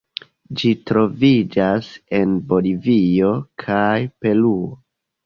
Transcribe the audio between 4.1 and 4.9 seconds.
Peruo.